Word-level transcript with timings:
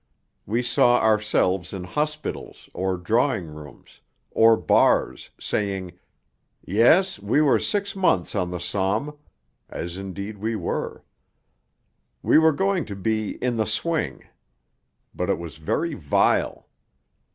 We 0.47 0.63
saw 0.63 0.95
ourselves 0.97 1.73
in 1.73 1.83
hospitals, 1.83 2.71
or 2.73 2.97
drawing 2.97 3.45
rooms, 3.53 4.01
or 4.31 4.57
bars, 4.57 5.29
saying, 5.39 5.91
'Yes, 6.65 7.19
we 7.19 7.39
were 7.39 7.59
six 7.59 7.95
months 7.95 8.33
on 8.33 8.49
the 8.49 8.57
Somme' 8.59 9.15
(as 9.69 9.99
indeed 9.99 10.39
we 10.39 10.55
were); 10.55 11.03
we 12.23 12.39
were 12.39 12.51
going 12.51 12.83
to 12.85 12.95
be 12.95 13.35
'in 13.43 13.57
the 13.57 13.67
swing.' 13.67 14.27
But 15.13 15.29
it 15.29 15.37
was 15.37 15.57
very 15.57 15.93
vile. 15.93 16.67